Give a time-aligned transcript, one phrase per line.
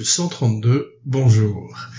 [0.00, 1.90] module 132, bonjour.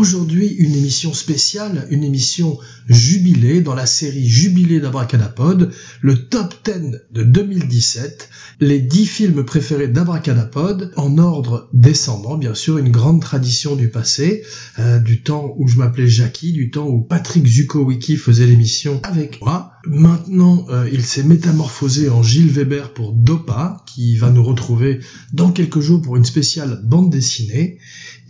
[0.00, 2.56] Aujourd'hui, une émission spéciale, une émission
[2.88, 9.88] jubilée dans la série Jubilé d'Abracadapod, le top 10 de 2017, les 10 films préférés
[9.88, 14.42] d'Abracadapod, en ordre descendant, bien sûr, une grande tradition du passé,
[14.78, 19.42] euh, du temps où je m'appelais Jackie, du temps où Patrick Zukowicki faisait l'émission avec
[19.42, 19.72] moi.
[19.84, 25.00] Maintenant, euh, il s'est métamorphosé en Gilles Weber pour Dopa, qui va nous retrouver
[25.34, 27.76] dans quelques jours pour une spéciale bande dessinée.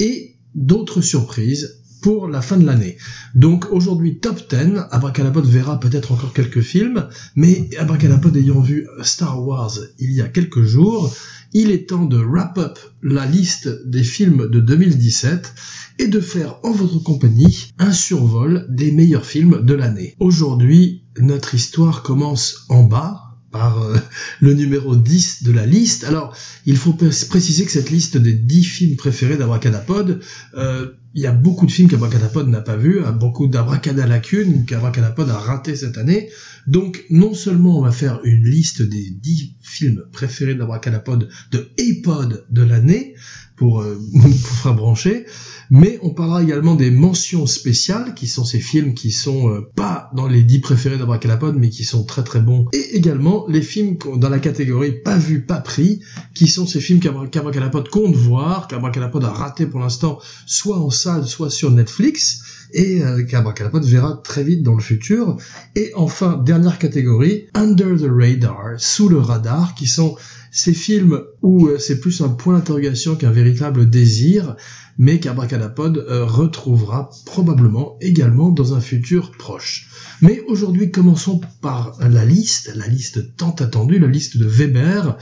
[0.01, 2.97] Et d'autres surprises pour la fin de l'année.
[3.35, 9.47] Donc aujourd'hui top 10, Abracadapod verra peut-être encore quelques films, mais Abracadapod ayant vu Star
[9.47, 11.15] Wars il y a quelques jours,
[11.52, 15.52] il est temps de wrap up la liste des films de 2017
[15.99, 20.15] et de faire en votre compagnie un survol des meilleurs films de l'année.
[20.21, 23.96] Aujourd'hui, notre histoire commence en bas, par euh,
[24.40, 26.04] le numéro 10 de la liste.
[26.04, 30.20] Alors, il faut préciser que cette liste des 10 films préférés d'Abracadapod,
[30.54, 35.28] euh, il y a beaucoup de films qu'Abracadapod n'a pas vus, hein, beaucoup d'Abracadalacunes qu'Abracadapod
[35.28, 36.30] a raté cette année.
[36.68, 42.46] Donc, non seulement on va faire une liste des 10 films préférés d'Abracadapod de A-Pod
[42.48, 43.15] de l'année,
[43.61, 45.27] pour, euh, pour faire brancher,
[45.69, 50.11] mais on parlera également des mentions spéciales, qui sont ces films qui sont euh, pas
[50.15, 52.69] dans les 10 préférés d'Abracadapod, mais qui sont très très bons.
[52.73, 56.01] Et également les films dans la catégorie pas vu, pas pris,
[56.35, 61.27] qui sont ces films qu'Abracadapod compte voir, qu'Abracadapod a raté pour l'instant, soit en salle,
[61.27, 65.37] soit sur Netflix et euh, qu'Abracadapod verra très vite dans le futur.
[65.76, 70.16] Et enfin, dernière catégorie, Under the Radar, sous le radar, qui sont
[70.50, 74.56] ces films où euh, c'est plus un point d'interrogation qu'un véritable désir,
[74.99, 79.89] mais qu'Abracadapod euh, retrouvera probablement également dans un futur proche.
[80.21, 85.16] Mais aujourd'hui, commençons par la liste, la liste tant attendue, la liste de Weber.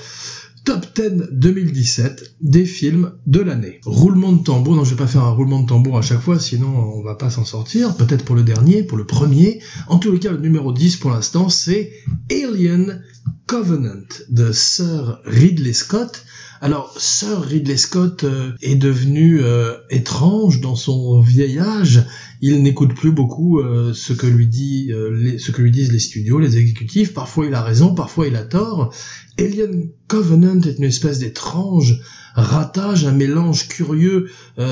[0.69, 3.81] Top 10 2017 des films de l'année.
[3.87, 6.39] Roulement de tambour, non je vais pas faire un roulement de tambour à chaque fois,
[6.39, 7.97] sinon on va pas s'en sortir.
[7.97, 9.63] Peut-être pour le dernier, pour le premier.
[9.87, 11.91] En tous les cas, le numéro 10 pour l'instant, c'est
[12.31, 13.03] Alien
[13.47, 16.23] Covenant de Sir Ridley Scott.
[16.61, 22.05] Alors, Sir Ridley Scott euh, est devenu euh, étrange dans son vieil âge.
[22.41, 24.91] Il n'écoute plus beaucoup euh, ce que lui dit,
[25.39, 27.15] ce que lui disent les studios, les exécutifs.
[27.15, 28.93] Parfois il a raison, parfois il a tort.
[29.39, 32.01] Alien Covenant est une espèce d'étrange
[32.35, 34.31] ratage, un mélange curieux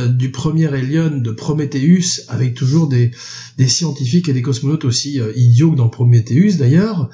[0.09, 3.11] du premier Alien de Prometheus, avec toujours des,
[3.59, 7.11] des scientifiques et des cosmonautes aussi idiots que dans Prometheus d'ailleurs.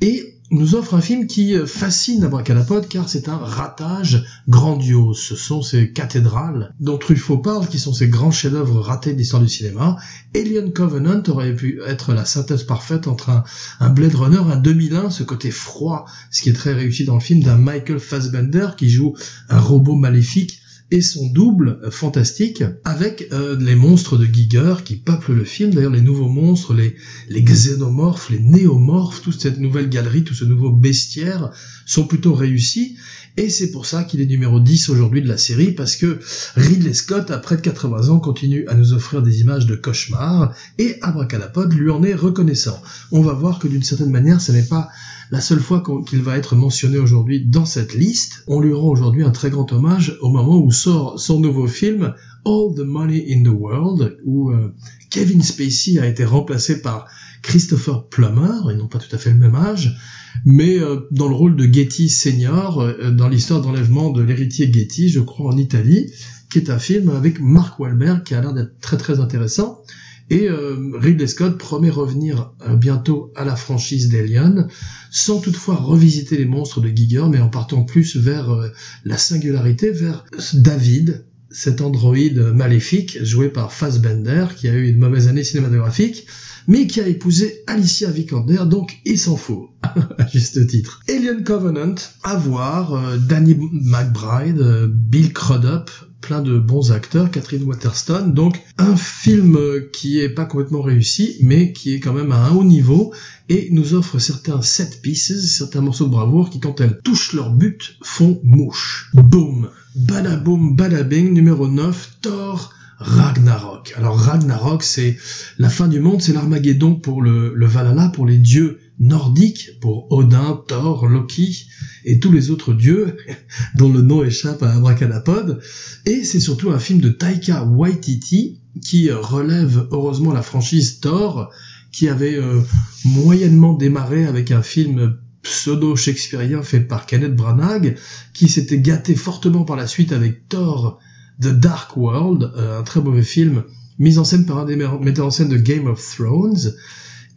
[0.00, 5.18] Et nous offre un film qui euh, fascine Abracadapod car c'est un ratage grandiose.
[5.18, 9.42] Ce sont ces cathédrales dont Truffaut parle qui sont ces grands chefs-d'œuvre ratés de l'histoire
[9.42, 9.96] du cinéma.
[10.34, 13.44] Alien Covenant aurait pu être la synthèse parfaite entre un,
[13.80, 17.20] un, Blade Runner, un 2001, ce côté froid, ce qui est très réussi dans le
[17.20, 19.14] film d'un Michael Fassbender qui joue
[19.48, 20.60] un robot maléfique
[20.90, 25.74] et son double fantastique avec euh, les monstres de Giger qui peuplent le film.
[25.74, 26.94] D'ailleurs, les nouveaux monstres, les,
[27.28, 31.50] les xénomorphes, les néomorphes, toute cette nouvelle galerie, tout ce nouveau bestiaire
[31.86, 32.96] sont plutôt réussis.
[33.36, 36.20] Et c'est pour ça qu'il est numéro 10 aujourd'hui de la série, parce que
[36.54, 40.54] Ridley Scott, à près de 80 ans, continue à nous offrir des images de cauchemar,
[40.78, 42.80] et Abracadapod lui en est reconnaissant.
[43.12, 44.88] On va voir que d'une certaine manière, ce n'est pas
[45.30, 48.44] la seule fois qu'il va être mentionné aujourd'hui dans cette liste.
[48.46, 52.14] On lui rend aujourd'hui un très grand hommage au moment où sort son nouveau film
[52.44, 54.72] All the Money in the World, où euh,
[55.10, 57.06] Kevin Spacey a été remplacé par
[57.42, 59.96] Christopher Plummer, et non pas tout à fait le même âge,
[60.44, 65.08] mais euh, dans le rôle de Getty Senior, euh, dans l'histoire d'enlèvement de l'héritier Getty,
[65.08, 66.10] je crois en Italie,
[66.50, 69.82] qui est un film avec Mark Wahlberg qui a l'air d'être très très intéressant.
[70.28, 74.68] Et euh, Ridley Scott promet revenir euh, bientôt à la franchise d'Alien,
[75.10, 78.68] sans toutefois revisiter les monstres de Giger, mais en partant plus vers euh,
[79.04, 85.28] la singularité, vers David, cet androïde maléfique joué par Fassbender, qui a eu une mauvaise
[85.28, 86.26] année cinématographique,
[86.66, 91.02] mais qui a épousé Alicia Vikander, donc il s'en faut, à juste titre.
[91.08, 95.88] Alien Covenant, à voir, Danny McBride, Bill Crudup,
[96.20, 99.58] plein de bons acteurs, Catherine Waterston, donc un film
[99.92, 103.12] qui est pas complètement réussi, mais qui est quand même à un haut niveau,
[103.48, 107.52] et nous offre certains set pieces, certains morceaux de bravoure qui, quand elles touchent leur
[107.52, 109.10] but, font mouche.
[109.14, 113.94] Boom Badaboom Badabing, numéro 9, Thor Ragnarok.
[113.96, 115.16] Alors Ragnarok, c'est
[115.58, 120.10] la fin du monde, c'est l'Armageddon pour le, le Valhalla, pour les dieux nordiques, pour
[120.10, 121.66] Odin, Thor, Loki
[122.04, 123.16] et tous les autres dieux
[123.76, 125.60] dont le nom échappe à Abracadapod.
[126.06, 131.50] Et c'est surtout un film de Taika Waititi qui relève heureusement la franchise Thor,
[131.92, 132.60] qui avait euh,
[133.04, 137.96] moyennement démarré avec un film pseudo-shakespearien fait par Kenneth Branagh,
[138.34, 140.98] qui s'était gâté fortement par la suite avec Thor
[141.40, 143.62] The Dark World, euh, un très mauvais film,
[143.98, 146.74] mis en scène par un des metteurs en scène de Game of Thrones.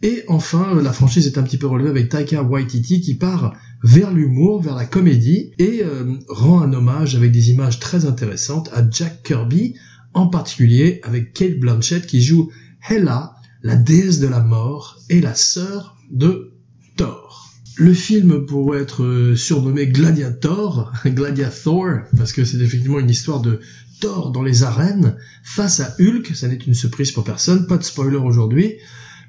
[0.02, 4.12] Et enfin, la franchise est un petit peu relevée avec Taika Waititi qui part vers
[4.12, 8.82] l'humour, vers la comédie, et euh, rend un hommage avec des images très intéressantes à
[8.90, 9.74] Jack Kirby,
[10.14, 12.50] en particulier avec Kate Blanchett qui joue
[12.88, 16.54] Hela, la déesse de la mort et la sœur de
[16.96, 17.50] Thor.
[17.76, 23.60] Le film pourrait être euh, surnommé Gladiator, Gladiator, parce que c'est effectivement une histoire de
[24.00, 27.84] Thor dans les arènes face à Hulk, ça n'est une surprise pour personne, pas de
[27.84, 28.76] spoiler aujourd'hui.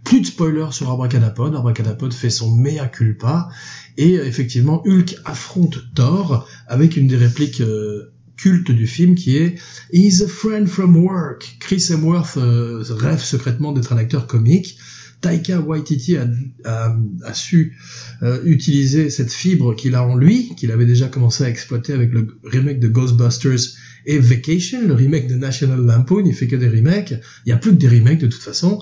[0.03, 3.49] Plus de spoiler sur Abracadapod, Abracadapod fait son mea culpa,
[3.97, 9.37] et euh, effectivement Hulk affronte Thor avec une des répliques euh, cultes du film qui
[9.37, 9.55] est
[9.93, 11.57] He's a friend from work.
[11.59, 14.77] Chris Hemsworth rêve secrètement d'être un acteur comique,
[15.21, 16.27] Taika Waititi a,
[16.65, 17.77] a, su
[18.23, 22.11] euh, utiliser cette fibre qu'il a en lui, qu'il avait déjà commencé à exploiter avec
[22.11, 23.75] le remake de Ghostbusters
[24.05, 27.11] et Vacation, le remake de National Lampoon, il fait que des remakes,
[27.45, 28.79] il n'y a plus que des remakes de toute façon,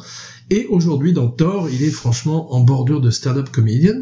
[0.50, 4.01] et aujourd'hui dans Thor, il est franchement en bordure de stand-up comedian,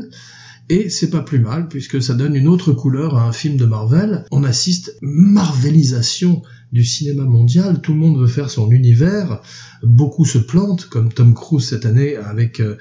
[0.69, 3.65] et c'est pas plus mal, puisque ça donne une autre couleur à un film de
[3.65, 4.25] Marvel.
[4.31, 6.41] On assiste marvelisation
[6.73, 9.41] du cinéma mondial, tout le monde veut faire son univers,
[9.81, 12.75] beaucoup se plantent, comme Tom Cruise cette année avec euh,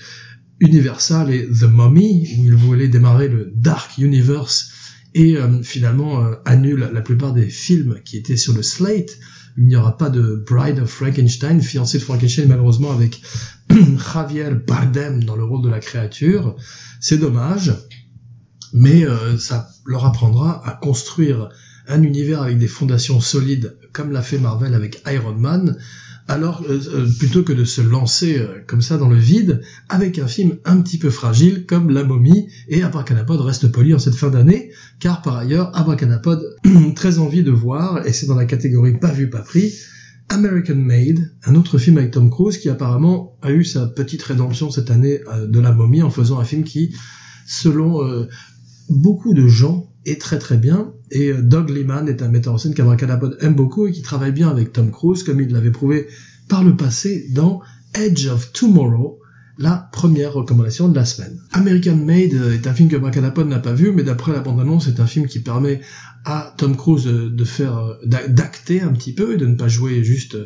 [0.59, 4.71] Universal et The Mummy, où il voulait démarrer le Dark Universe,
[5.17, 9.17] et euh, finalement euh, annule la plupart des films qui étaient sur le slate.
[9.57, 13.23] Il n'y aura pas de Bride of Frankenstein, fiancé de Frankenstein malheureusement avec
[14.15, 16.55] Javier Bardem dans le rôle de la créature.
[17.01, 17.73] C'est dommage,
[18.75, 21.49] mais euh, ça leur apprendra à construire
[21.89, 25.79] un univers avec des fondations solides, comme l'a fait Marvel avec Iron Man,
[26.29, 30.27] alors euh, euh, plutôt que de se lancer comme ça dans le vide avec un
[30.27, 34.31] film un petit peu fragile comme La Momie et Abracanapod reste poli en cette fin
[34.31, 36.43] d'année, car par ailleurs Abracanapod
[36.97, 39.73] très envie de voir, et c'est dans la catégorie pas vu pas pris,
[40.29, 44.71] American Made, un autre film avec Tom Cruise qui apparemment a eu sa petite rédemption
[44.71, 46.95] cette année euh, de la momie en faisant un film qui,
[47.47, 48.27] selon euh,
[48.89, 50.93] beaucoup de gens, est très très bien.
[51.11, 54.33] Et euh, Doug Liman est un metteur en scène qu'Abracadabod aime beaucoup et qui travaille
[54.33, 56.07] bien avec Tom Cruise, comme il l'avait prouvé
[56.49, 57.61] par le passé dans
[57.95, 59.19] Edge of Tomorrow,
[59.59, 61.39] la première recommandation de la semaine.
[61.53, 65.01] American Made est un film que Bracadapod n'a pas vu, mais d'après la bande-annonce, c'est
[65.01, 65.81] un film qui permet
[66.27, 70.37] à Tom Cruise de faire d'acter un petit peu et de ne pas jouer juste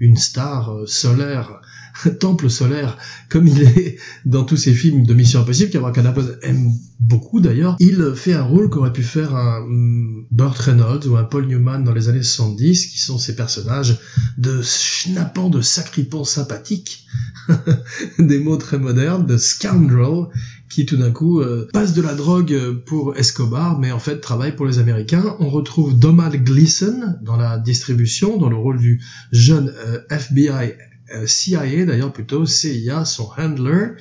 [0.00, 1.60] une star euh, solaire
[2.20, 2.96] temple solaire,
[3.28, 6.70] comme il est dans tous ses films de Mission Impossible, qu'Abracadapod aime
[7.00, 11.24] beaucoup d'ailleurs, il fait un rôle qu'aurait pu faire un mm, Burt Reynolds ou un
[11.24, 13.98] Paul Newman dans les années 70, qui sont ces personnages
[14.36, 17.06] de schnappants, de sacripants sympathiques,
[18.18, 20.26] des mots très modernes, de scoundrel,
[20.68, 22.56] qui tout d'un coup euh, passe de la drogue
[22.86, 25.36] pour Escobar, mais en fait travaille pour les Américains.
[25.40, 29.00] On retrouve Donald Gleason dans la distribution, dans le rôle du
[29.32, 30.74] jeune euh, FBI
[31.14, 33.92] euh, CIA d'ailleurs plutôt, CIA, son handler,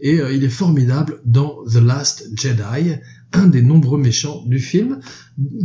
[0.00, 2.96] et euh, il est formidable dans The Last Jedi,
[3.32, 5.00] un des nombreux méchants du film,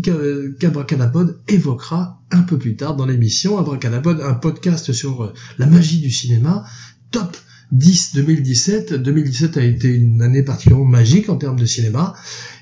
[0.04, 3.58] qu'Abracadapod évoquera un peu plus tard dans l'émission.
[3.58, 6.66] Abracadapod, un podcast sur euh, la magie du cinéma,
[7.10, 7.36] top
[7.72, 8.94] 10 2017.
[8.94, 12.14] 2017 a été une année particulièrement magique en termes de cinéma,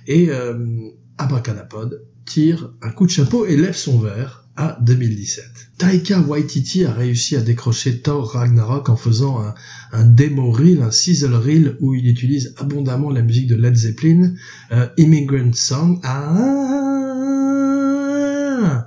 [0.07, 0.55] et euh,
[1.17, 4.49] Abracadapod tire un coup de chapeau et lève son verre
[4.81, 5.45] 2017.
[5.77, 9.53] Taika Waititi a réussi à décrocher Thor Ragnarok en faisant un,
[9.93, 10.15] un
[10.51, 14.33] reel, un sizzle reel où il utilise abondamment la musique de Led Zeppelin,
[14.71, 16.49] euh, Immigrant Song, ah,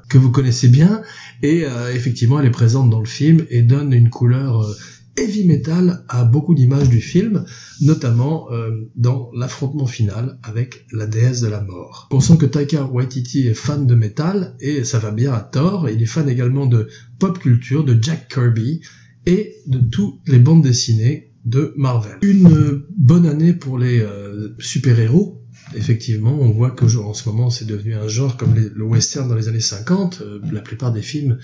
[0.08, 1.00] que vous connaissez bien,
[1.42, 4.74] et euh, effectivement elle est présente dans le film et donne une couleur euh,
[5.16, 7.44] heavy metal a beaucoup d'images du film,
[7.80, 12.08] notamment euh, dans l'affrontement final avec la déesse de la mort.
[12.10, 15.88] On sent que Taika Waititi est fan de métal et ça va bien à tort.
[15.88, 16.88] Il est fan également de
[17.18, 18.80] pop culture, de Jack Kirby
[19.26, 22.18] et de toutes les bandes dessinées de Marvel.
[22.22, 25.41] Une bonne année pour les euh, super-héros.
[25.74, 29.48] Effectivement, on voit qu'en ce moment c'est devenu un genre comme le western dans les
[29.48, 30.20] années 50.
[30.20, 31.38] Euh, la plupart des films,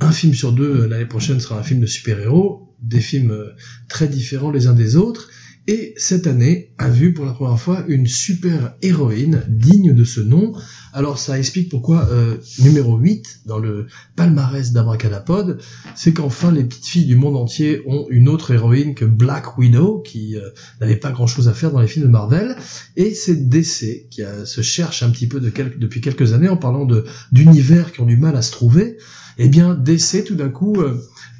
[0.00, 3.54] un film sur deux l'année prochaine sera un film de super-héros des films euh,
[3.88, 5.30] très différents les uns des autres,
[5.68, 10.20] et cette année a vu pour la première fois une super héroïne digne de ce
[10.20, 10.52] nom.
[10.92, 15.60] Alors ça explique pourquoi euh, numéro 8 dans le palmarès d'Abracadapod,
[15.94, 20.00] c'est qu'enfin les petites filles du monde entier ont une autre héroïne que Black Widow,
[20.00, 20.50] qui euh,
[20.80, 22.56] n'avait pas grand chose à faire dans les films de Marvel,
[22.96, 26.86] et c'est DC qui se cherche un petit peu depuis quelques années en parlant
[27.30, 28.98] d'univers qui ont du mal à se trouver.
[29.38, 30.76] Eh bien DC tout d'un coup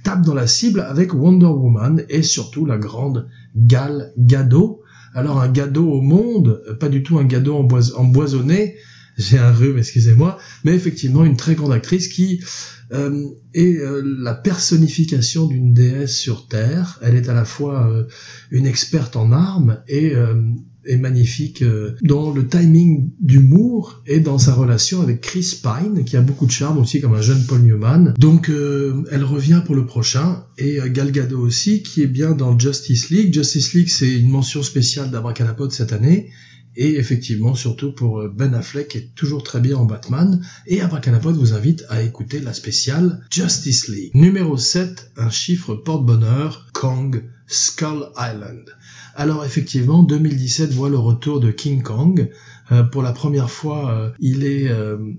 [0.03, 4.83] tape dans la cible avec Wonder Woman et surtout la grande Gal Gadot,
[5.15, 8.77] alors un gado au monde, pas du tout un gado empoisonné,
[9.19, 12.43] j'ai un rhume, excusez-moi, mais effectivement une très grande actrice qui
[12.93, 16.99] euh, est euh, la personnification d'une déesse sur Terre.
[17.03, 18.05] Elle est à la fois euh,
[18.51, 20.15] une experte en armes et
[20.85, 21.65] est magnifique
[22.03, 26.51] dans le timing d'humour et dans sa relation avec Chris Pine, qui a beaucoup de
[26.51, 28.15] charme aussi comme un jeune Paul Newman.
[28.19, 33.11] Donc elle revient pour le prochain, et Gal Gadot aussi, qui est bien dans Justice
[33.11, 33.33] League.
[33.33, 36.31] Justice League, c'est une mention spéciale d'Abracadapod cette année,
[36.76, 40.45] et effectivement, surtout pour euh, Ben Affleck, qui est toujours très bien en Batman.
[40.67, 44.11] Et Abracadapod vous invite à écouter la spéciale Justice League.
[44.14, 48.64] Numéro 7, un chiffre porte-bonheur, Kong, Skull Island.
[49.14, 52.31] Alors effectivement, 2017 voit le retour de King Kong.
[52.71, 54.71] Euh, pour la première fois, euh, il est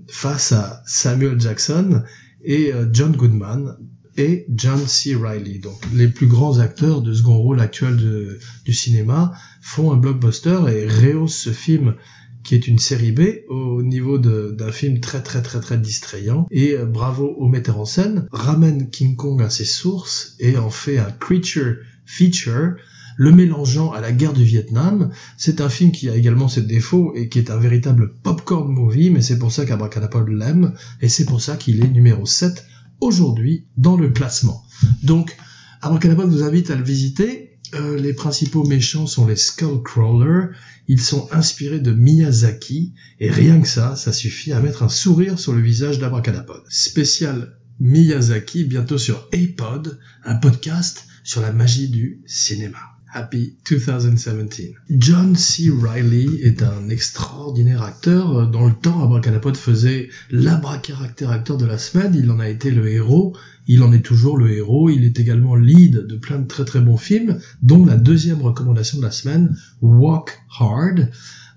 [0.08, 2.02] face à Samuel Jackson
[2.42, 3.76] et John Goodman
[4.16, 5.14] et John C.
[5.14, 5.58] Reilly.
[5.58, 7.96] Donc les plus grands acteurs de second rôle actuel
[8.64, 11.94] du cinéma font un blockbuster et rehaussent ce film
[12.44, 16.74] qui est une série B au niveau d'un film très très très très distrayant et
[16.74, 20.98] euh, bravo au metteur en scène ramène King Kong à ses sources et en fait
[20.98, 22.74] un creature feature
[23.16, 25.10] le mélangeant à la guerre du Vietnam.
[25.36, 29.10] C'est un film qui a également ses défauts et qui est un véritable popcorn movie,
[29.10, 32.66] mais c'est pour ça qu'Abracadapod l'aime, et c'est pour ça qu'il est numéro 7
[33.00, 34.64] aujourd'hui dans le classement.
[35.02, 35.36] Donc,
[35.82, 37.58] Abracadabra vous invite à le visiter.
[37.74, 40.48] Euh, les principaux méchants sont les Skullcrawlers.
[40.86, 45.38] Ils sont inspirés de Miyazaki et rien que ça, ça suffit à mettre un sourire
[45.38, 46.62] sur le visage d'Abracadapod.
[46.68, 52.93] Spécial Miyazaki bientôt sur A-Pod, un podcast sur la magie du cinéma.
[53.16, 54.74] Happy 2017.
[54.90, 55.70] John C.
[55.70, 58.48] Reilly est un extraordinaire acteur.
[58.48, 62.12] Dans le temps, Abracadapod faisait l'abracaractère acteur de la semaine.
[62.16, 63.36] Il en a été le héros.
[63.68, 64.90] Il en est toujours le héros.
[64.90, 68.98] Il est également lead de plein de très très bons films, dont la deuxième recommandation
[68.98, 71.08] de la semaine, Walk Hard,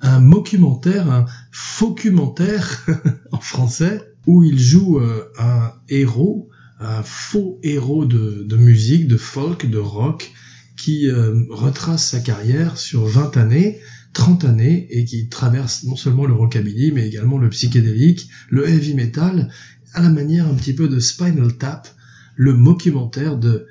[0.02, 2.86] un documentaire, un faux-documentaire
[3.32, 6.50] en français, où il joue euh, un héros,
[6.80, 10.32] un faux héros de musique, de folk, de rock,
[10.78, 13.80] qui euh, retrace sa carrière sur 20 années,
[14.14, 18.94] 30 années, et qui traverse non seulement le rockabilly, mais également le psychédélique, le heavy
[18.94, 19.52] metal,
[19.94, 21.88] à la manière un petit peu de Spinal Tap,
[22.36, 23.66] le documentaire de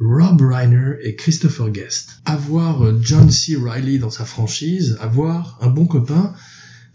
[0.00, 2.20] Rob Reiner et Christopher Guest.
[2.24, 3.56] Avoir euh, John C.
[3.56, 6.34] Reilly dans sa franchise, avoir un bon copain,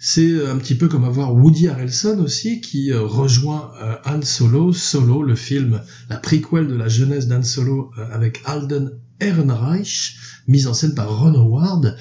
[0.02, 3.72] c'est un petit peu comme avoir Woody Harrelson aussi qui euh, rejoint
[4.06, 10.16] Han Solo, Solo, le film, la prequel de la jeunesse d'Han Solo avec Alden Ehrenreich,
[10.48, 11.96] mise en scène par Ron Howard,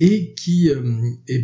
[0.00, 0.82] et qui euh,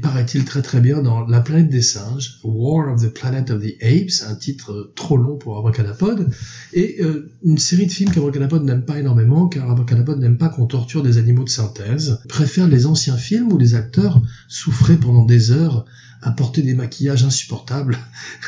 [0.01, 3.75] paraît-il, très très bien dans La planète des singes, War of the Planet of the
[3.83, 6.31] Apes, un titre trop long pour Abracadapod,
[6.73, 10.65] et euh, une série de films qu'Abracadapod n'aime pas énormément, car Abracadapod n'aime pas qu'on
[10.65, 14.19] torture des animaux de synthèse, préfère les anciens films où les acteurs
[14.49, 15.85] souffraient pendant des heures
[16.23, 17.99] à porter des maquillages insupportables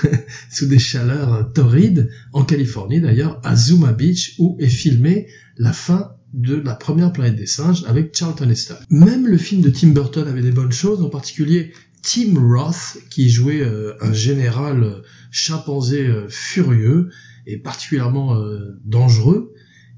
[0.50, 5.26] sous des chaleurs torrides, en Californie d'ailleurs, à Zuma Beach, où est filmée
[5.58, 8.76] la fin de la première planète des singes avec Charlton Heston.
[8.90, 13.28] Même le film de Tim Burton avait des bonnes choses, en particulier Tim Roth qui
[13.28, 17.10] jouait euh, un général euh, chimpanzé euh, furieux
[17.46, 18.38] et particulièrement
[18.84, 19.54] dangereux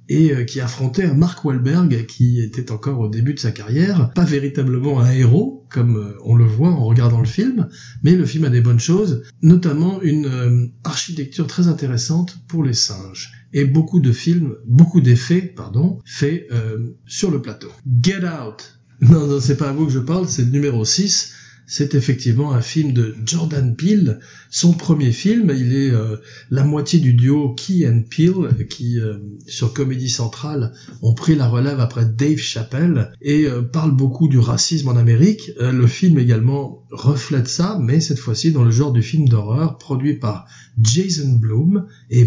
[0.08, 4.25] et qui affrontait un Mark Wahlberg qui était encore au début de sa carrière, pas
[4.25, 7.68] véritablement un héros comme on le voit en regardant le film,
[8.04, 13.39] mais le film a des bonnes choses, notamment une architecture très intéressante pour les singes
[13.52, 17.71] et beaucoup de films, beaucoup d'effets, pardon, faits euh, sur le plateau.
[18.02, 18.78] Get Out.
[19.00, 21.35] Non, non, c'est pas à vous que je parle, c'est le numéro 6.
[21.66, 24.19] C'est effectivement un film de Jordan Peele,
[24.50, 25.52] son premier film.
[25.57, 26.16] Il est euh,
[26.50, 31.47] la moitié du duo Key and Peele, qui euh, sur Comédie Centrale ont pris la
[31.47, 35.52] relève après Dave Chappelle et parle beaucoup du racisme en Amérique.
[35.61, 40.14] le film également reflète ça, mais cette fois-ci dans le genre du film d'horreur produit
[40.14, 40.47] par
[40.83, 42.25] Jason Blum et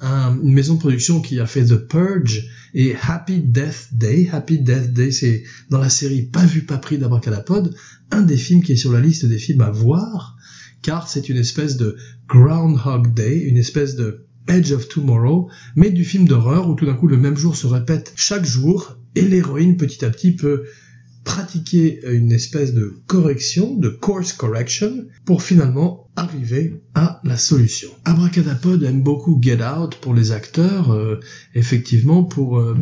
[0.00, 4.28] Blumhouse une maison de production qui a fait The Purge et Happy Death Day.
[4.32, 7.74] Happy Death Day, c'est dans la série Pas vu, pas pris d'Abracadapod,
[8.10, 10.36] un des films qui est sur la liste des films à voir,
[10.82, 11.96] car c'est une espèce de
[12.28, 16.94] Groundhog Day, une espèce de Edge of Tomorrow, mais du film d'horreur où tout d'un
[16.94, 20.64] coup le même jour se répète chaque jour et l'héroïne petit à petit peut
[21.24, 27.90] pratiquer une espèce de correction, de course correction, pour finalement arriver à la solution.
[28.04, 31.20] Abracadapod aime beaucoup Get Out pour les acteurs, euh,
[31.54, 32.76] effectivement pour euh,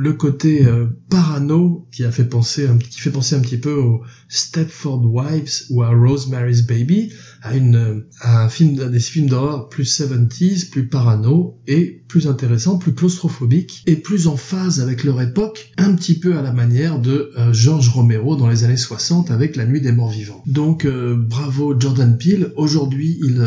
[0.00, 3.72] le côté euh, parano qui a fait penser un, qui fait penser un petit peu
[3.72, 7.12] au Stepford Wives ou à Rosemary's Baby,
[7.42, 12.28] à une euh, à un film des films d'horreur plus 70s, plus parano et plus
[12.28, 16.52] intéressant, plus claustrophobique et plus en phase avec leur époque, un petit peu à la
[16.52, 20.44] manière de euh, George Romero dans les années 60 avec La Nuit des Morts Vivants.
[20.46, 23.44] Donc bravo Jordan Peele, aujourd'hui il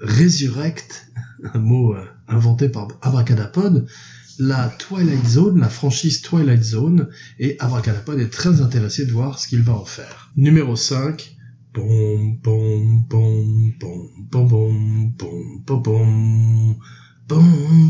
[0.00, 1.06] résurrecte
[1.54, 1.94] un mot
[2.26, 3.86] inventé par Abracadapod
[4.38, 9.48] la Twilight Zone, la franchise Twilight Zone, et Abracadapod est très intéressé de voir ce
[9.48, 10.30] qu'il va en faire.
[10.36, 11.34] Numéro 5,
[11.74, 14.48] Bom, bom, bom, bom, bom,
[15.18, 16.76] bom, bom, bom,
[17.26, 17.42] Bom,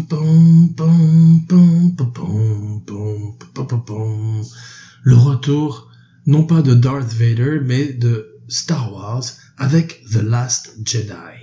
[0.09, 4.43] bom, bom, bom, bom, bom, bom, bom,
[5.03, 5.89] Le retour,
[6.25, 9.25] non pas de Darth Vader, mais de Star Wars
[9.59, 11.35] avec The Last Jedi.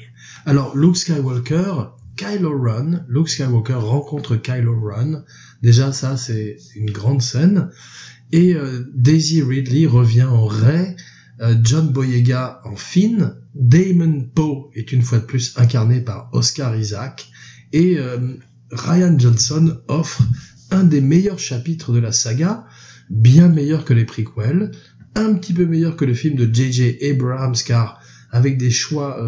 [0.45, 5.23] Alors, Luke Skywalker, Kylo Ren, Luke Skywalker rencontre Kylo Ren.
[5.63, 7.71] Déjà, ça, c'est une grande scène.
[8.31, 10.95] Et euh, Daisy Ridley revient en Rey,
[11.41, 16.75] euh, John Boyega en Finn, Damon Poe est une fois de plus incarné par Oscar
[16.75, 17.27] Isaac,
[17.73, 18.35] et euh,
[18.69, 20.21] Ryan Johnson offre
[20.69, 22.65] un des meilleurs chapitres de la saga,
[23.09, 24.69] bien meilleur que les prequels,
[25.15, 26.99] un petit peu meilleur que le film de J.J.
[27.03, 27.99] Abrams, car
[28.29, 29.19] avec des choix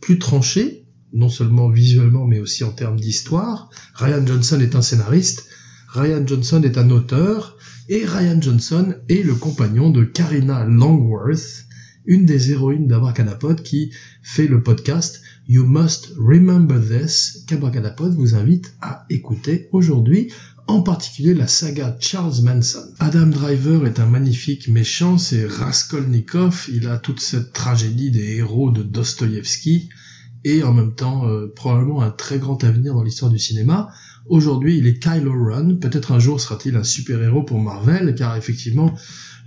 [0.00, 3.70] plus tranchés, non seulement visuellement mais aussi en termes d'histoire.
[3.94, 5.46] Ryan Johnson est un scénariste,
[5.88, 7.56] Ryan Johnson est un auteur,
[7.88, 11.64] et Ryan Johnson est le compagnon de Karina Longworth,
[12.04, 18.74] une des héroïnes d'Abracadapod qui fait le podcast You Must Remember This qu'Abracadapod vous invite
[18.82, 20.30] à écouter aujourd'hui,
[20.66, 22.84] en particulier la saga Charles Manson.
[22.98, 28.70] Adam Driver est un magnifique méchant, c'est Raskolnikov, il a toute cette tragédie des héros
[28.70, 29.88] de Dostoïevski,
[30.44, 33.90] et en même temps euh, probablement un très grand avenir dans l'histoire du cinéma.
[34.28, 35.76] Aujourd'hui, il est Kylo Ren.
[35.76, 38.94] Peut-être un jour sera-t-il un super-héros pour Marvel, car effectivement,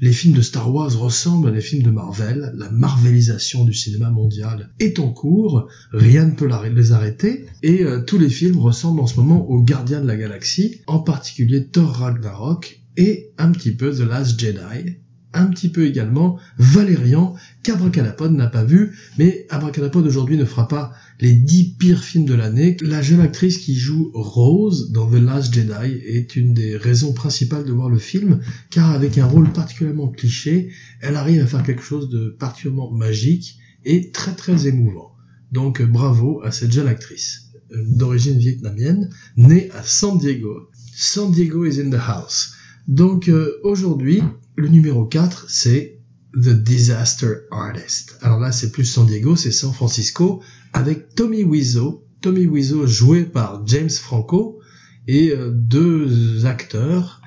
[0.02, 2.52] les films de Star Wars ressemblent à des films de Marvel.
[2.56, 5.68] La marvelisation du cinéma mondial est en cours.
[5.92, 7.46] Rien ne peut les arrêter.
[7.62, 11.00] Et euh, tous les films ressemblent en ce moment aux Gardiens de la Galaxie, en
[11.00, 14.98] particulier Thor Ragnarok et un petit peu The Last Jedi,
[15.34, 20.94] un petit peu également Valérian qu'Abracadapod n'a pas vu, mais Abracadapod aujourd'hui ne fera pas
[21.20, 22.78] les dix pires films de l'année.
[22.82, 27.66] La jeune actrice qui joue Rose dans The Last Jedi est une des raisons principales
[27.66, 28.40] de voir le film,
[28.70, 33.58] car avec un rôle particulièrement cliché, elle arrive à faire quelque chose de particulièrement magique
[33.86, 35.12] et très très émouvant.
[35.52, 40.70] Donc bravo à cette jeune actrice euh, d'origine vietnamienne, née à San Diego.
[40.94, 42.54] San Diego is in the house.
[42.88, 44.22] Donc euh, aujourd'hui,
[44.56, 46.00] le numéro 4, c'est
[46.34, 48.18] The Disaster Artist.
[48.22, 50.42] Alors là, c'est plus San Diego, c'est San Francisco,
[50.74, 52.06] avec Tommy Wiseau.
[52.22, 54.60] Tommy Wiseau joué par James Franco,
[55.08, 57.22] et euh, deux acteurs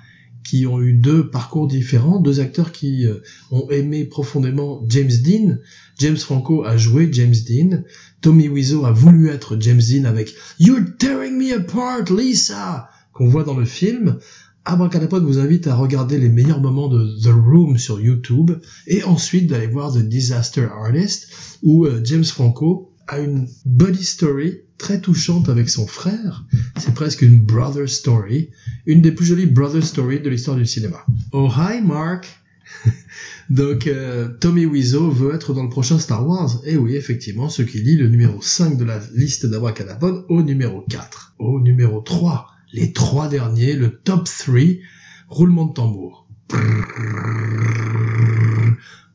[0.45, 5.59] qui ont eu deux parcours différents, deux acteurs qui euh, ont aimé profondément James Dean.
[5.99, 7.83] James Franco a joué James Dean.
[8.21, 13.45] Tommy Wiseau a voulu être James Dean avec You're tearing me apart, Lisa, qu'on voit
[13.45, 14.19] dans le film.
[14.67, 18.53] Abracadapod vous invite à regarder les meilleurs moments de The Room sur YouTube
[18.87, 21.29] et ensuite d'aller voir The Disaster Artist
[21.63, 26.47] où euh, James Franco a une buddy story très touchante avec son frère.
[26.79, 28.49] C'est presque une brother story,
[28.87, 31.05] une des plus jolies brother stories de l'histoire du cinéma.
[31.33, 32.27] Oh hi Mark
[33.51, 36.63] Donc euh, Tommy Wiseau veut être dans le prochain Star Wars.
[36.65, 40.81] Et oui, effectivement, ce qui lit le numéro 5 de la liste d'Abracadapod au numéro
[40.89, 41.35] 4.
[41.39, 44.61] Au numéro 3 les trois derniers, le top 3,
[45.29, 46.29] roulement de tambour.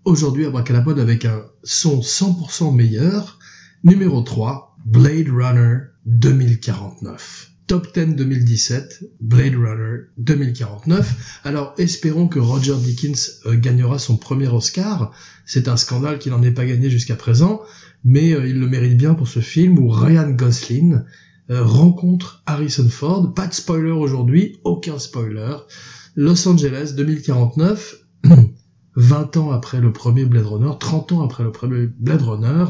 [0.05, 3.37] Aujourd'hui, Abracadapod avec un son 100% meilleur.
[3.83, 7.51] Numéro 3, Blade Runner 2049.
[7.67, 11.41] Top 10 2017, Blade Runner 2049.
[11.43, 15.11] Alors espérons que Roger Dickens euh, gagnera son premier Oscar.
[15.45, 17.61] C'est un scandale qu'il n'en ait pas gagné jusqu'à présent,
[18.05, 21.01] mais euh, il le mérite bien pour ce film où Ryan Gosling
[21.49, 23.33] rencontre Harrison Ford.
[23.33, 25.57] Pas de spoiler aujourd'hui, aucun spoiler.
[26.15, 27.95] Los Angeles 2049,
[28.95, 32.65] 20 ans après le premier Blade Runner, 30 ans après le premier Blade Runner,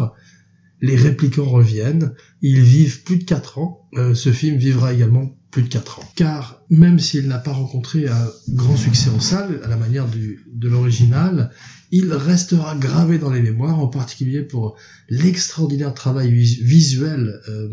[0.82, 5.64] les réplicants reviennent, ils vivent plus de 4 ans, euh, ce film vivra également plus
[5.64, 6.12] de 4 ans.
[6.16, 10.46] Car même s'il n'a pas rencontré un grand succès en salle, à la manière du,
[10.52, 11.52] de l'original,
[11.92, 14.78] il restera gravé dans les mémoires, en particulier pour
[15.10, 17.70] l'extraordinaire travail visuel euh,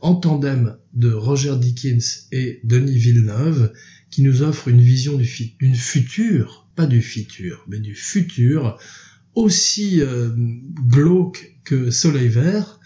[0.00, 3.72] en tandem de Roger Dickens et Denis Villeneuve,
[4.10, 8.78] qui nous offre une vision d'une futur, pas du futur, mais du futur,
[9.34, 10.30] aussi euh,
[10.88, 12.77] glauque que Soleil Vert,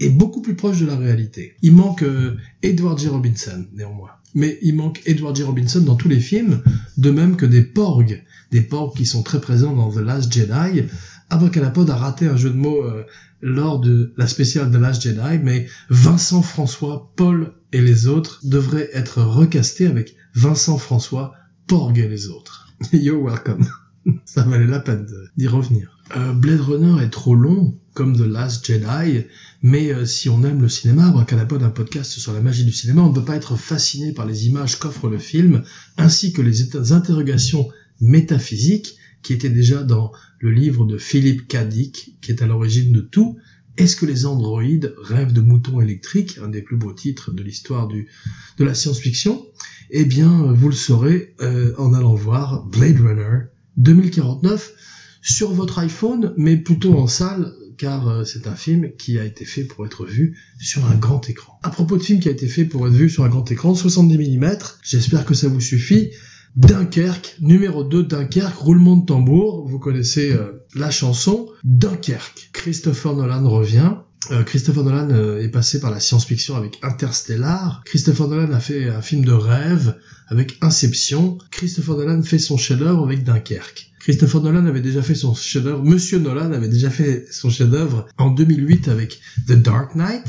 [0.00, 1.54] et beaucoup plus proche de la réalité.
[1.62, 3.08] Il manque euh, Edward J.
[3.08, 4.10] Robinson, néanmoins.
[4.34, 5.42] mais il manque Edward J.
[5.42, 6.62] Robinson dans tous les films,
[6.96, 10.84] de même que des porgs, des porgs qui sont très présents dans The Last Jedi.
[11.30, 13.04] Abracadapod a raté un jeu de mots euh,
[13.40, 18.90] lors de la spéciale The Last Jedi, mais Vincent François, Paul et les autres devraient
[18.92, 21.34] être recastés avec Vincent François,
[21.66, 22.68] Porg et les autres.
[22.92, 23.66] You're welcome.
[24.24, 25.06] Ça valait la peine
[25.36, 25.97] d'y revenir.
[26.16, 29.24] Euh, Blade Runner est trop long, comme The Last Jedi,
[29.62, 33.02] mais euh, si on aime le cinéma, Abracadapod, un podcast sur la magie du cinéma,
[33.02, 35.64] on ne peut pas être fasciné par les images qu'offre le film,
[35.96, 37.68] ainsi que les interrogations
[38.00, 41.68] métaphysiques qui étaient déjà dans le livre de Philippe K.
[41.68, 43.36] Dick, qui est à l'origine de tout.
[43.76, 47.88] Est-ce que les androïdes rêvent de moutons électriques, un des plus beaux titres de l'histoire
[47.88, 49.46] de la science-fiction?
[49.90, 54.72] Eh bien, vous le saurez euh, en allant voir Blade Runner 2049
[55.22, 59.44] sur votre iPhone, mais plutôt en salle, car euh, c'est un film qui a été
[59.44, 61.58] fait pour être vu sur un grand écran.
[61.62, 63.74] À propos de film qui a été fait pour être vu sur un grand écran,
[63.74, 66.10] 70 mm, j'espère que ça vous suffit.
[66.56, 71.48] Dunkerque, numéro 2, Dunkerque, roulement de tambour, vous connaissez euh, la chanson.
[71.62, 73.94] Dunkerque, Christopher Nolan revient.
[74.30, 77.82] Euh, Christopher Nolan euh, est passé par la science-fiction avec Interstellar.
[77.84, 81.38] Christopher Nolan a fait un film de rêve avec Inception.
[81.50, 83.92] Christopher Nolan fait son chef-d'œuvre avec Dunkerque.
[84.00, 88.30] Christopher Nolan avait déjà fait son chef-d'œuvre, Monsieur Nolan avait déjà fait son chef-d'œuvre en
[88.30, 90.24] 2008 avec The Dark Knight.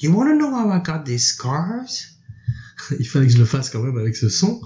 [0.00, 2.08] You wanna know how I got these scars?
[2.98, 4.60] Il fallait que je le fasse quand même avec ce son.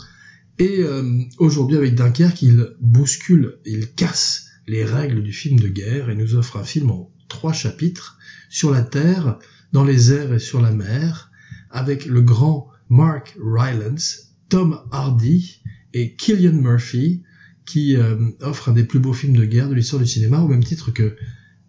[0.59, 6.09] Et euh, aujourd'hui, avec Dunkerque, il bouscule, il casse les règles du film de guerre
[6.09, 8.17] et nous offre un film en trois chapitres
[8.49, 9.39] sur la terre,
[9.73, 11.31] dans les airs et sur la mer,
[11.71, 15.61] avec le grand Mark Rylance, Tom Hardy
[15.93, 17.23] et Killian Murphy,
[17.65, 20.49] qui euh, offre un des plus beaux films de guerre de l'histoire du cinéma, au
[20.49, 21.17] même titre que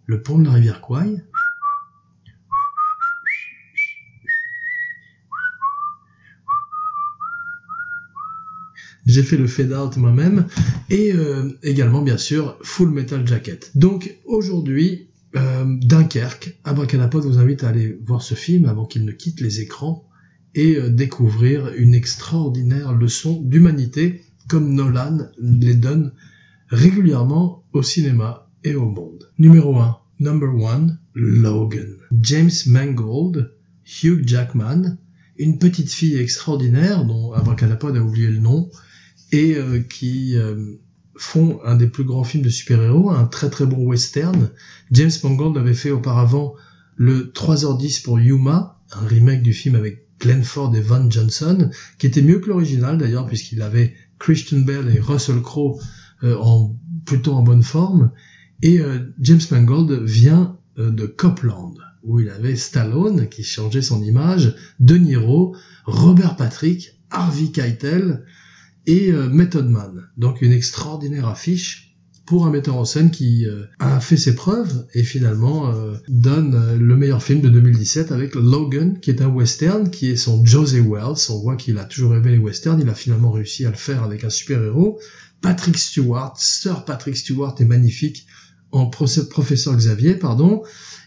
[0.06, 1.22] Le pont de la rivière Kwai,
[9.08, 10.46] j'ai fait le fade out moi-même
[10.90, 13.72] et euh, également bien sûr Full Metal Jacket.
[13.74, 19.12] Donc aujourd'hui euh, Dunkerque, Abracadapod vous invite à aller voir ce film avant qu'il ne
[19.12, 20.08] quitte les écrans
[20.54, 26.12] et euh, découvrir une extraordinaire leçon d'humanité comme Nolan les donne
[26.68, 29.30] régulièrement au cinéma et au monde.
[29.38, 31.96] Numéro 1, Number 1, Logan.
[32.22, 33.52] James Mangold,
[34.02, 34.96] Hugh Jackman,
[35.36, 38.70] une petite fille extraordinaire dont Abracadapod a oublié le nom,
[39.30, 40.36] et euh, qui
[41.18, 44.50] font un des plus grands films de super-héros, un très très bon western.
[44.90, 46.54] James Mangold avait fait auparavant
[46.96, 52.06] le 3h10 pour Yuma, un remake du film avec Glenn Ford et Van Johnson, qui
[52.06, 55.80] était mieux que l'original d'ailleurs, puisqu'il avait Christian Bell et Russell Crowe
[56.24, 58.10] euh, en plutôt en bonne forme.
[58.62, 58.80] Et
[59.20, 65.54] James Mangold vient de Copland, où il avait Stallone, qui changeait son image, De Niro,
[65.84, 68.24] Robert Patrick, Harvey Keitel,
[68.88, 70.08] et euh, Method Man.
[70.16, 74.86] Donc une extraordinaire affiche pour un metteur en scène qui euh, a fait ses preuves
[74.94, 79.90] et finalement euh, donne le meilleur film de 2017 avec Logan, qui est un western,
[79.90, 81.30] qui est son José Wells.
[81.30, 84.02] On voit qu'il a toujours aimé les westerns, il a finalement réussi à le faire
[84.02, 84.98] avec un super-héros.
[85.42, 88.26] Patrick Stewart, Sir Patrick Stewart est magnifique
[88.72, 90.62] en professeur Xavier, pardon.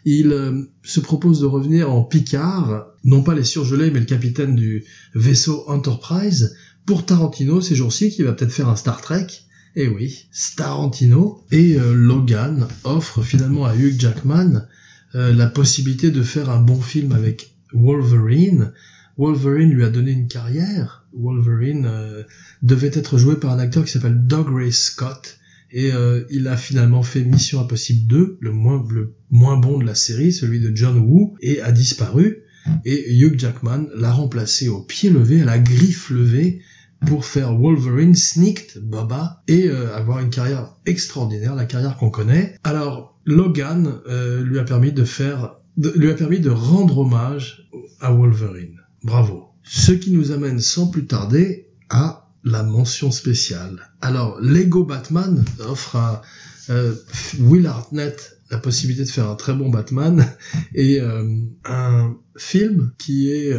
[0.06, 4.84] Il se propose de revenir en Picard, non pas les surgelés, mais le capitaine du
[5.14, 9.28] vaisseau Enterprise, pour Tarantino ces jours-ci, qui va peut-être faire un Star Trek.
[9.74, 14.68] Et eh oui, Starantino et euh, Logan offrent finalement à Hugh Jackman
[15.16, 18.74] euh, la possibilité de faire un bon film avec Wolverine.
[19.18, 21.06] Wolverine lui a donné une carrière.
[21.14, 22.24] Wolverine euh,
[22.64, 25.38] devait être joué par un acteur qui s'appelle Doug Ray Scott.
[25.74, 25.94] Et
[26.30, 30.34] il a finalement fait Mission Impossible 2, le moins, le moins bon de la série,
[30.34, 32.40] celui de John Woo, et a disparu.
[32.84, 36.60] Et Hugh Jackman l'a remplacé au pied levé, à la griffe levée,
[37.06, 42.56] pour faire Wolverine, Sneaked, Boba, et euh, avoir une carrière extraordinaire, la carrière qu'on connaît.
[42.64, 47.68] Alors, Logan euh, lui a permis de faire, lui a permis de rendre hommage
[48.00, 48.80] à Wolverine.
[49.04, 49.50] Bravo.
[49.64, 53.92] Ce qui nous amène sans plus tarder à la mention spéciale.
[54.02, 56.22] Alors, Lego Batman offre à
[56.70, 56.94] euh,
[57.40, 60.26] Will Hartnett la possibilité de faire un très bon Batman
[60.76, 61.00] et
[61.66, 63.54] un film qui est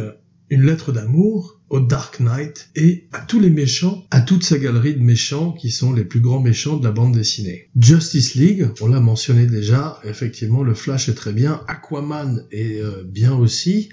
[0.53, 4.93] une lettre d'amour au Dark Knight et à tous les méchants, à toute sa galerie
[4.93, 7.69] de méchants qui sont les plus grands méchants de la bande dessinée.
[7.75, 13.03] Justice League, on l'a mentionné déjà, effectivement le Flash est très bien, Aquaman est euh,
[13.03, 13.89] bien aussi,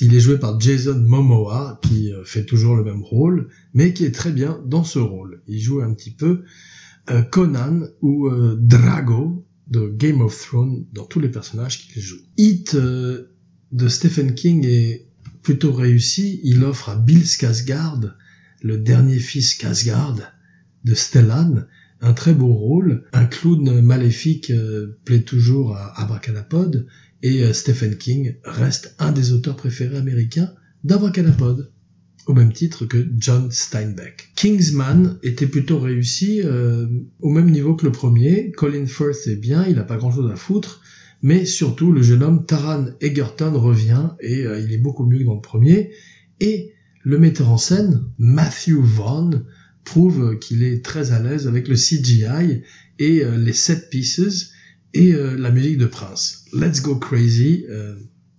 [0.00, 4.06] il est joué par Jason Momoa qui euh, fait toujours le même rôle, mais qui
[4.06, 5.42] est très bien dans ce rôle.
[5.48, 6.44] Il joue un petit peu
[7.10, 12.20] euh, Conan ou Drago de Game of Thrones dans tous les personnages qu'il joue.
[12.38, 15.09] Hit de Stephen King est
[15.42, 18.14] plutôt réussi, il offre à Bill Skarsgård,
[18.62, 20.22] le dernier fils Skarsgård
[20.84, 21.64] de Stellan,
[22.00, 23.04] un très beau rôle.
[23.12, 26.86] Un clown maléfique euh, plaît toujours à Abracadapod
[27.22, 30.52] et euh, Stephen King reste un des auteurs préférés américains
[30.84, 31.70] d'Abracadapod
[32.26, 34.30] au même titre que John Steinbeck.
[34.36, 36.86] Kingsman était plutôt réussi euh,
[37.20, 38.52] au même niveau que le premier.
[38.52, 40.80] Colin Firth est bien, il n'a pas grand-chose à foutre,
[41.22, 45.24] mais surtout le jeune homme Taran Egerton revient et euh, il est beaucoup mieux que
[45.24, 45.90] dans le premier.
[46.40, 49.44] Et le metteur en scène, Matthew Vaughn,
[49.84, 52.62] prouve qu'il est très à l'aise avec le CGI
[52.98, 54.52] et euh, les set pieces
[54.92, 56.46] et la musique de Prince.
[56.52, 57.64] Let's Go Crazy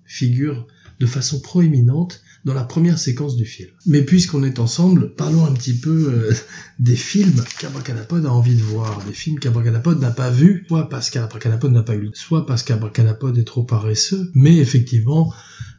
[0.03, 0.67] figure
[0.99, 3.69] de façon proéminente dans la première séquence du film.
[3.85, 6.33] Mais puisqu'on est ensemble, parlons un petit peu euh,
[6.79, 11.09] des films qu'Abracadapod a envie de voir, des films qu'Abracadapod n'a pas vus, soit parce
[11.09, 15.33] qu'Abracadapod n'a pas eu, soit parce qu'Abracadapod est trop paresseux, mais effectivement,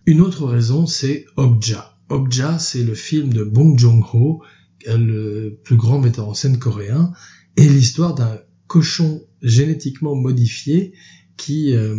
[0.06, 1.96] une autre raison, c'est Okja.
[2.08, 4.42] Okja, c'est le film de Bong Joon-ho,
[4.86, 7.12] le plus grand metteur en scène coréen,
[7.56, 10.94] et l'histoire d'un cochon génétiquement modifié
[11.36, 11.96] qui euh,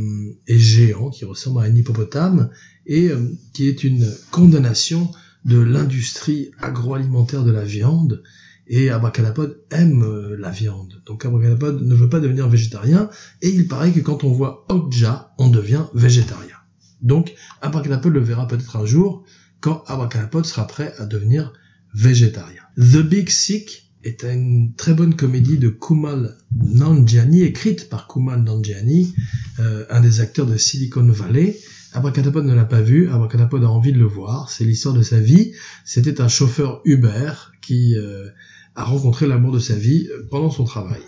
[0.47, 2.49] est géant, qui ressemble à un hippopotame,
[2.85, 5.11] et euh, qui est une condamnation
[5.45, 8.23] de l'industrie agroalimentaire de la viande.
[8.67, 11.01] Et Abracadapod aime euh, la viande.
[11.05, 13.09] Donc Abracadapod ne veut pas devenir végétarien.
[13.41, 16.55] Et il paraît que quand on voit Okja, on devient végétarien.
[17.01, 19.25] Donc Abracadapod le verra peut-être un jour
[19.59, 21.51] quand Abracadapod sera prêt à devenir
[21.93, 22.63] végétarien.
[22.77, 29.13] The Big Sick est une très bonne comédie de Kumal Nanjiani, écrite par Kumal Nanjiani,
[29.59, 31.57] euh, un des acteurs de Silicon Valley,
[31.93, 35.19] Abracadapod ne l'a pas vu, Abracadapod a envie de le voir, c'est l'histoire de sa
[35.19, 35.53] vie.
[35.85, 38.29] C'était un chauffeur Uber qui euh,
[38.75, 41.01] a rencontré l'amour de sa vie euh, pendant son travail.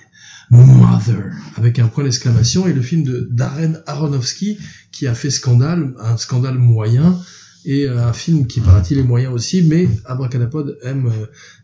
[0.52, 4.60] Mother, avec un point d'exclamation, et le film de Darren Aronofsky
[4.92, 7.20] qui a fait scandale, un scandale moyen,
[7.66, 11.12] et euh, un film qui paraît-il est moyen aussi, mais Abracadapod aime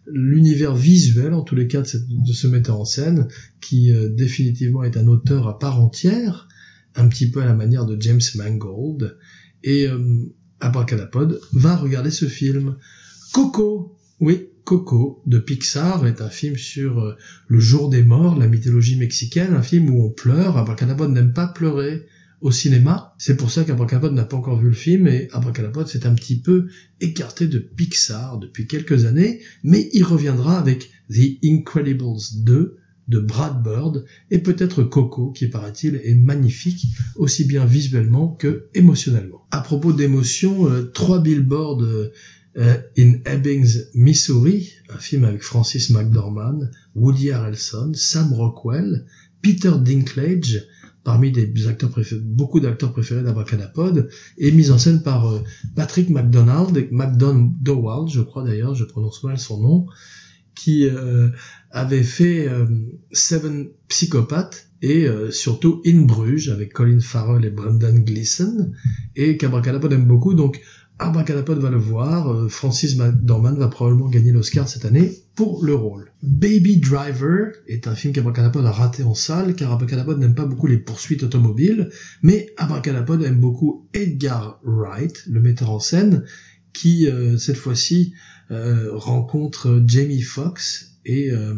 [0.07, 3.27] l'univers visuel, en tous les cas, de, de ce metteur en scène,
[3.61, 6.47] qui définitivement est un auteur à part entière,
[6.95, 9.15] un petit peu à la manière de James Mangold,
[9.63, 9.99] et euh,
[10.59, 12.75] Abracadapod va regarder ce film.
[13.33, 17.15] Coco, oui, Coco de Pixar est un film sur euh,
[17.47, 20.57] le jour des morts, la mythologie mexicaine, un film où on pleure.
[20.57, 22.05] Abracadapod n'aime pas pleurer
[22.41, 23.15] au cinéma.
[23.17, 26.39] C'est pour ça qu'Abracadapod n'a pas encore vu le film et Abracadapod s'est un petit
[26.39, 26.67] peu
[26.99, 32.77] écarté de Pixar depuis quelques années, mais il reviendra avec The Incredibles 2
[33.07, 39.45] de Brad Bird et peut-être Coco qui paraît-il est magnifique aussi bien visuellement que émotionnellement.
[39.51, 41.83] À propos d'émotion, euh, trois billboards
[42.57, 46.59] euh, in Ebbings, Missouri, un film avec Francis McDormand,
[46.95, 49.05] Woody Harrelson, Sam Rockwell,
[49.41, 50.65] Peter Dinklage,
[51.03, 55.39] parmi des acteurs préférés, beaucoup d'acteurs préférés d'Abracadapod, et mise en scène par euh,
[55.75, 59.85] Patrick McDonald, McDonald, je crois d'ailleurs, je prononce mal son nom,
[60.55, 61.29] qui euh,
[61.71, 62.65] avait fait euh,
[63.11, 68.71] Seven Psychopathes et euh, surtout In Bruges avec Colin Farrell et Brendan Gleeson
[69.15, 70.33] et qu'Abracadapod aime beaucoup.
[70.33, 70.61] Donc
[71.01, 76.11] Abracadapod va le voir, Francis McDormand va probablement gagner l'Oscar cette année pour le rôle.
[76.21, 80.67] Baby Driver est un film qu'Abracadapod a raté en salle car Abracadapod n'aime pas beaucoup
[80.67, 81.89] les poursuites automobiles
[82.21, 86.23] mais Abracadapod aime beaucoup Edgar Wright, le metteur en scène
[86.73, 88.13] qui cette fois-ci
[88.51, 91.55] euh, rencontre Jamie Foxx et euh,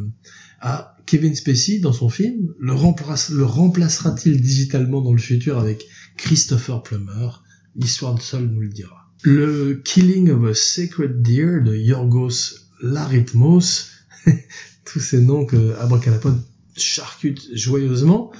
[1.07, 2.53] Kevin Spacey dans son film.
[2.59, 5.85] Le, le remplacera-t-il digitalement dans le futur avec
[6.17, 7.29] Christopher Plummer?
[7.75, 9.02] L'histoire de seule nous le dira.
[9.23, 13.89] Le Killing of a Sacred Deer de Yorgos Larithmos,
[14.85, 16.41] tous ces noms que Abracadapod
[16.75, 18.31] charcute joyeusement,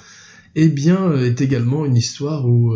[0.54, 2.74] eh bien, euh, est également une histoire où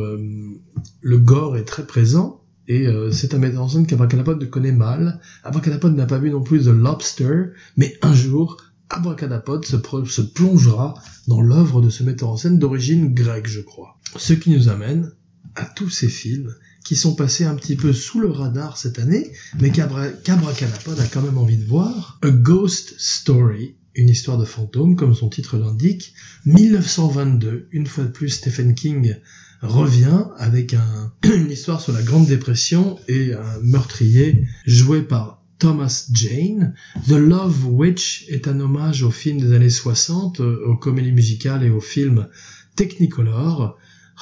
[1.01, 5.21] le gore est très présent et euh, c'est un metteur en scène qu'Abracadapod connaît mal.
[5.43, 8.59] Abracadapod n'a pas vu non plus The Lobster, mais un jour,
[8.91, 10.95] Abracadapod se, se plongera
[11.27, 13.99] dans l'œuvre de ce metteur en scène d'origine grecque, je crois.
[14.17, 15.13] Ce qui nous amène
[15.55, 16.55] à tous ces films
[16.89, 21.21] qui sont passés un petit peu sous le radar cette année, mais qu'Abracadapod a quand
[21.21, 22.19] même envie de voir.
[22.23, 26.15] A Ghost Story, une histoire de fantôme, comme son titre l'indique.
[26.47, 29.17] 1922, une fois de plus, Stephen King
[29.61, 30.75] revient avec
[31.25, 36.73] une histoire sur la Grande Dépression et un meurtrier joué par Thomas Jane.
[37.07, 41.71] The Love Witch est un hommage au film des années 60, aux comédies musicales et
[41.71, 42.29] aux films
[42.77, 43.77] Technicolor.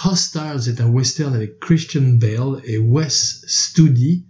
[0.05, 4.27] Hostiles est un western avec Christian Bale et Wes Studi,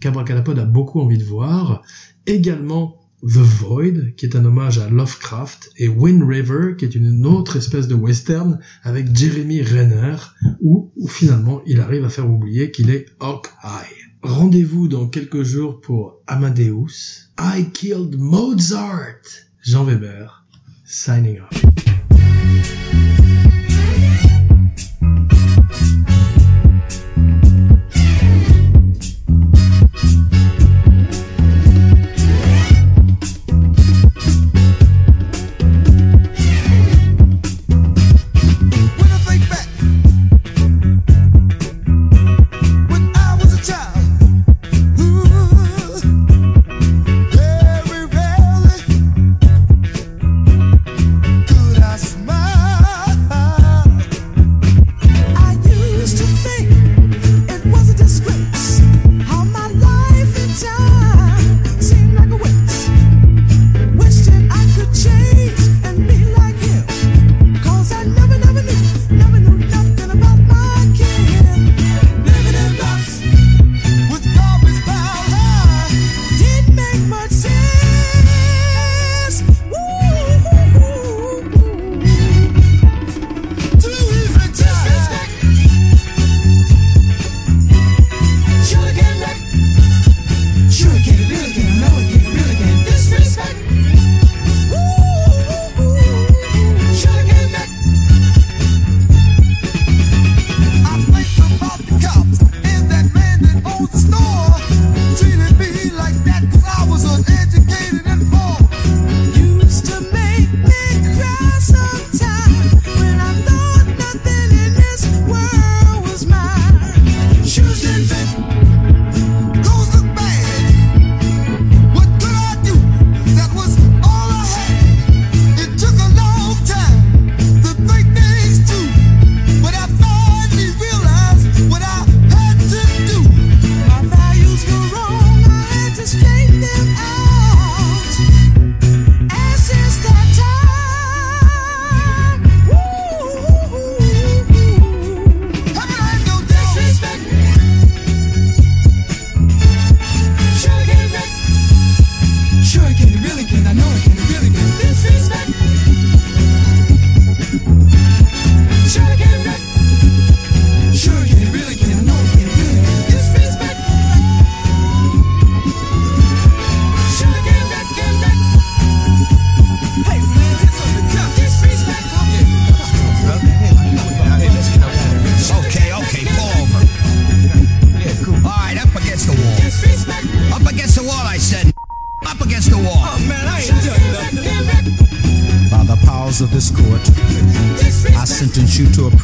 [0.00, 1.82] qu'Abracadapod a beaucoup envie de voir.
[2.26, 7.26] Également The Void, qui est un hommage à Lovecraft, et Wind River, qui est une
[7.26, 10.16] autre espèce de western avec Jeremy Renner,
[10.60, 14.08] où, finalement il arrive à faire oublier qu'il est Hawkeye.
[14.22, 17.30] Rendez-vous dans quelques jours pour Amadeus.
[17.40, 19.22] I Killed Mozart.
[19.62, 20.44] Jean Weber,
[20.84, 21.97] signing off.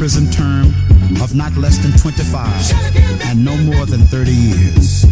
[0.05, 0.67] prison term
[1.23, 2.45] of not less than 25
[3.25, 5.07] and no more than 30 years.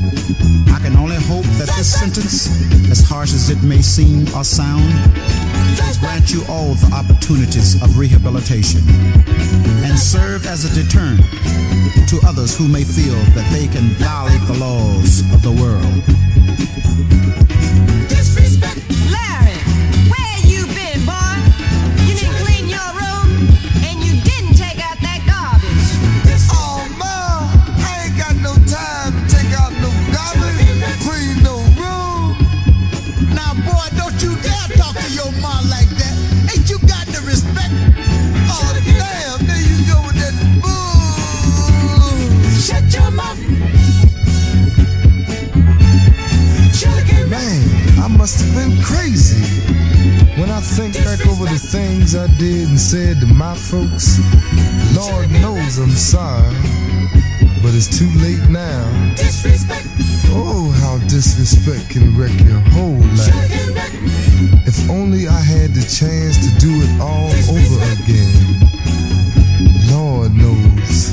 [0.68, 2.52] I can only hope that this sentence,
[2.90, 4.92] as harsh as it may seem or sound,
[5.80, 8.82] will grant you all the opportunities of rehabilitation
[9.80, 11.24] and serve as a deterrent
[12.10, 16.04] to others who may feel that they can violate the laws of the world.
[18.10, 19.51] Disrespect, Larry.
[51.52, 54.16] the things I did and said to my folks.
[54.96, 56.56] Lord knows I'm sorry,
[57.60, 58.88] but it's too late now.
[59.16, 59.84] Disrespect.
[60.32, 63.52] Oh, how disrespect can wreck your whole life.
[64.64, 68.32] If only I had the chance to do it all over again.
[69.92, 71.12] Lord knows.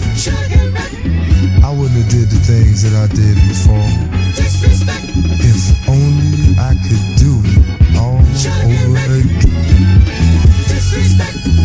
[1.60, 3.92] I wouldn't have did the things that I did before.
[5.36, 9.39] If only I could do it all over again
[10.90, 11.59] disrespect.